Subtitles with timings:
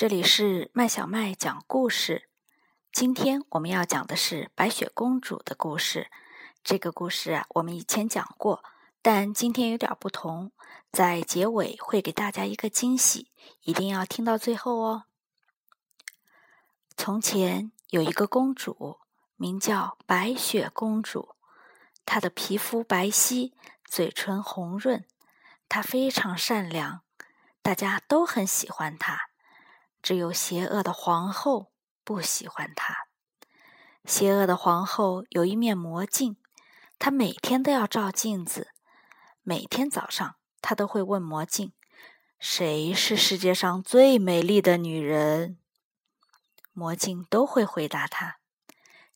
[0.00, 2.30] 这里是麦小麦讲故事。
[2.90, 6.10] 今天我们要讲的是白雪公主的故事。
[6.64, 8.64] 这个故事啊，我们以前讲过，
[9.02, 10.52] 但今天有点不同，
[10.90, 15.04] 在结尾会给大家一个惊喜，一定要听到最后哦。
[16.96, 19.00] 从前有一个公主，
[19.36, 21.34] 名叫白雪公主，
[22.06, 23.52] 她的皮肤白皙，
[23.84, 25.04] 嘴唇红润，
[25.68, 27.02] 她非常善良，
[27.60, 29.28] 大家都很喜欢她。
[30.02, 31.72] 只有邪恶的皇后
[32.04, 33.08] 不喜欢她。
[34.04, 36.36] 邪恶的皇后有一面魔镜，
[36.98, 38.68] 她每天都要照镜子。
[39.42, 41.72] 每天早上，她都会问魔镜
[42.38, 45.58] ：“谁是世界上最美丽的女人？”
[46.72, 48.38] 魔镜都会回答她：“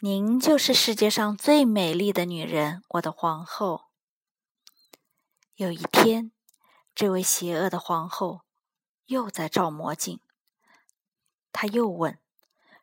[0.00, 3.86] 您就是世界上最美丽的女人，我的皇后。”
[5.56, 6.32] 有一天，
[6.94, 8.40] 这位邪恶的皇后
[9.06, 10.20] 又在照魔镜。
[11.52, 12.18] 他又问：“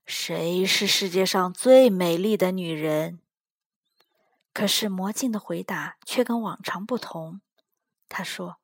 [0.06, 3.20] 谁是世界上最美丽的女人？”
[4.54, 7.42] 可是魔镜的回答却跟往常不同。
[8.10, 8.58] 他说：“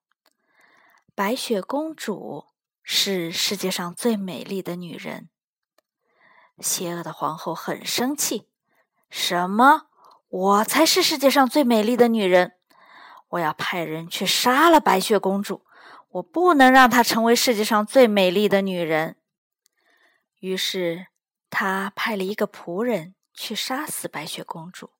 [1.13, 2.45] 白雪公主
[2.81, 5.29] 是世界上最美丽的女人。”
[6.59, 8.47] 邪恶的皇后很生气
[9.09, 9.87] ：“什么？
[10.29, 12.53] 我才是世界上最美丽的女人！
[13.29, 15.65] 我要派人去杀了白雪公主！
[16.09, 19.17] 我不能让她成为世界上最美丽的女人！”
[20.43, 21.07] 于是，
[21.49, 24.91] 他派了一个仆人去杀死白雪公主。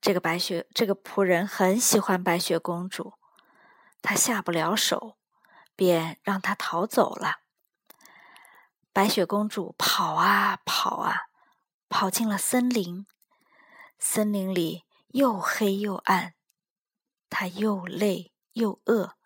[0.00, 3.18] 这个白雪这个仆人很喜欢白雪公主，
[4.00, 5.18] 他下不了手，
[5.76, 7.40] 便让她逃走了。
[8.94, 11.24] 白雪公主跑啊跑啊，
[11.90, 13.06] 跑进了森林。
[13.98, 16.32] 森林里又黑又暗，
[17.28, 19.18] 她又累又饿，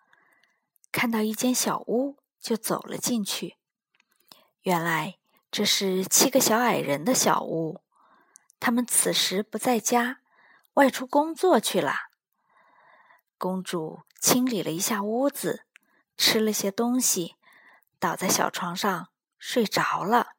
[0.91, 3.55] 看到一间小屋，就走了进去。
[4.63, 5.17] 原来
[5.51, 7.81] 这是七个小矮人的小屋，
[8.61, 10.19] 他们此时不在家，
[10.75, 11.93] 外出工作去了。
[13.37, 15.65] 公主清理了一下屋子，
[16.15, 17.35] 吃了些东西，
[17.99, 20.29] 倒在小床上睡着了。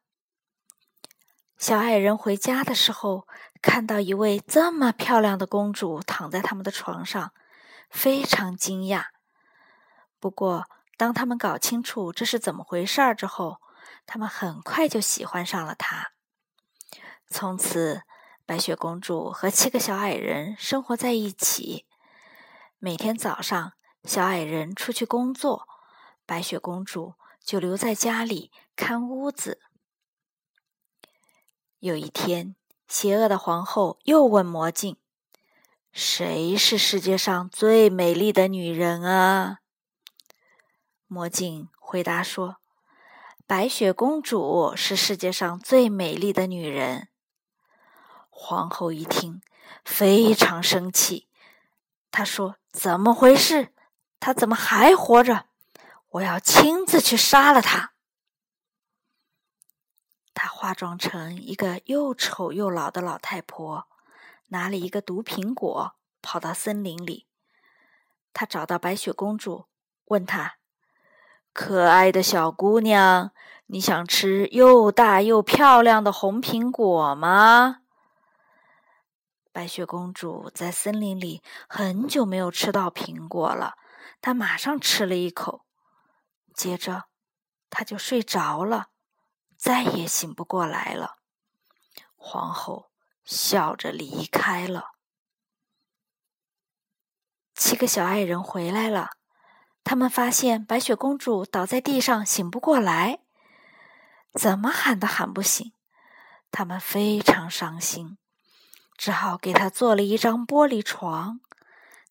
[1.59, 3.27] 小矮人回家的时候，
[3.61, 7.31] 看到一位这么漂亮的公主躺在他们的床上，
[7.91, 9.05] 非常惊讶。
[10.19, 10.65] 不过，
[10.97, 13.61] 当他们搞清楚这是怎么回事儿之后，
[14.05, 16.11] 他们很快就喜欢上了他。
[17.27, 18.03] 从此，
[18.45, 21.85] 白雪公主和七个小矮人生活在一起。
[22.77, 23.73] 每天早上，
[24.03, 25.67] 小矮人出去工作，
[26.25, 29.59] 白雪公主就留在家里看屋子。
[31.79, 32.55] 有一天，
[32.87, 34.97] 邪恶的皇后又问魔镜
[35.91, 39.59] ：“谁是世界上最美丽的女人啊？”
[41.07, 42.57] 魔镜回答说。
[43.47, 47.09] 白雪公主是世界上最美丽的女人。
[48.31, 49.39] 皇后一听，
[49.83, 51.29] 非常生气。
[52.09, 53.71] 她说：“怎么回事？
[54.19, 55.45] 她怎么还活着？
[56.09, 57.93] 我要亲自去杀了她。”
[60.33, 63.87] 她化妆成一个又丑又老的老太婆，
[64.47, 67.27] 拿了一个毒苹果，跑到森林里。
[68.33, 69.67] 她找到白雪公主，
[70.05, 70.57] 问她。
[71.55, 73.31] 可爱的小姑娘，
[73.67, 77.77] 你想吃又大又漂亮的红苹果吗？
[79.53, 83.77] 白雪公主在森林里很久没有吃到苹果了，
[84.19, 85.65] 她马上吃了一口，
[86.53, 87.05] 接着
[87.69, 88.87] 她就睡着了，
[89.55, 91.15] 再也醒不过来了。
[92.17, 92.91] 皇后
[93.23, 94.91] 笑着离开了。
[97.53, 99.11] 七个小矮人回来了。
[99.85, 103.19] 他们发现白雪公主倒在地上，醒不过来，
[104.33, 105.71] 怎么喊都喊不醒。
[106.51, 108.17] 他们非常伤心，
[108.97, 111.39] 只好给她做了一张玻璃床，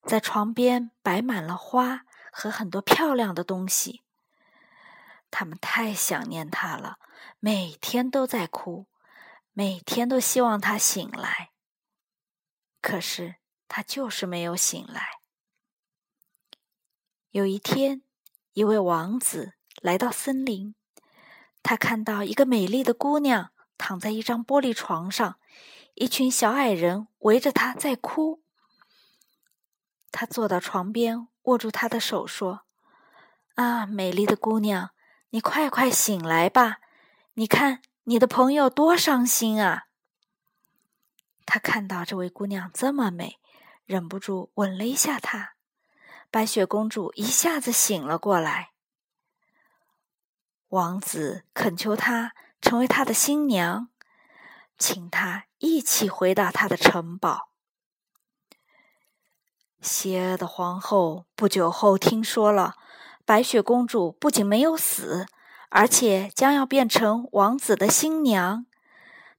[0.04, 4.02] 在床边摆满了花和很多漂亮的东西。
[5.32, 6.99] 他们太想念她了，
[7.40, 8.87] 每天都在哭，
[9.52, 11.50] 每天都希望她醒来。
[12.81, 13.34] 可是
[13.66, 15.24] 她就是没有醒来。
[17.34, 18.00] 有一天，
[18.52, 20.76] 一位王子来到森林，
[21.64, 25.40] 他看到一个美丽的姑娘躺在一张玻璃床上，
[25.94, 28.44] 一群小矮人围着她在哭。
[30.12, 32.66] 他坐到床边，握住她的手说
[33.56, 34.90] ：“啊，美丽的姑娘，
[35.30, 36.78] 你快快醒来吧！
[37.32, 39.87] 你看你的朋友多伤心啊！”
[41.44, 43.40] 他看到这位姑娘这么美，
[43.87, 45.53] 忍不住吻了一下她。
[46.34, 48.72] 白雪公主一下子醒了过来。
[50.70, 53.90] 王子恳求她成为他的新娘，
[54.76, 57.50] 请她一起回到他的城堡。
[59.81, 62.75] 邪恶的皇后不久后听说了，
[63.25, 65.28] 白雪公主不仅没有死，
[65.69, 68.66] 而且将要变成王子的新娘。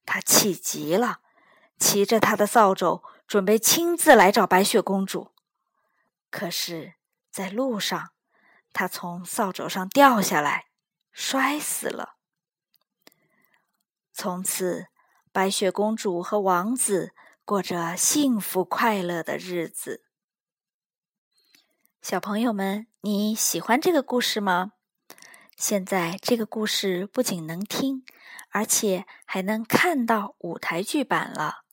[0.05, 1.17] 她气极了，
[1.77, 5.34] 骑着她的扫帚，准备亲自来找白雪公主。
[6.35, 6.95] 可是，
[7.31, 8.09] 在路上，
[8.73, 10.65] 他从扫帚上掉下来，
[11.13, 12.17] 摔死了。
[14.11, 14.87] 从此，
[15.31, 17.13] 白雪公主和王子
[17.45, 20.03] 过着幸福快乐的日子。
[22.01, 24.73] 小朋友们，你喜欢这个故事吗？
[25.55, 28.03] 现在这个故事不仅能听，
[28.49, 31.64] 而且还能看到舞台剧版了。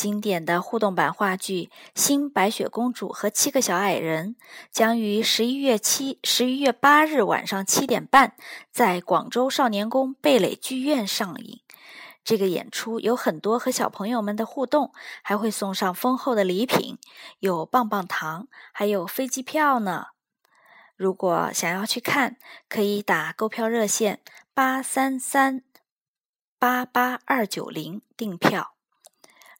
[0.00, 1.64] 经典的互动版话剧
[1.94, 4.34] 《新白雪公主和七个小矮人》
[4.72, 8.34] 将于十一月七、十一月八日晚上七点半
[8.72, 11.60] 在广州少年宫蓓蕾剧院上映。
[12.24, 16.96] 这个演出有很多和小朋友们的互动，还会送上丰厚的礼品，
[17.40, 20.06] 有棒棒糖，还有飞机票呢。
[20.96, 22.38] 如果想要去看，
[22.70, 24.20] 可以打购票热线
[24.54, 25.62] 八三三
[26.58, 28.76] 八八二九零订票。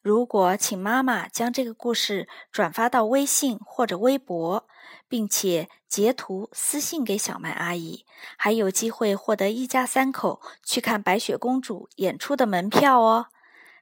[0.02, 4.67] 如果请妈妈将这个故事转发到微信或者微博。
[5.08, 8.06] 并且截图私信给小麦阿姨，
[8.37, 13.26] 还有机会获得一家三口去看白雪公主演出的门票哦！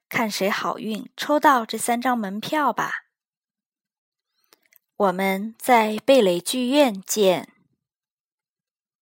[0.08, 3.04] 看谁好运抽到这三张门票吧！
[4.96, 7.57] 我们在蓓蕾剧院见。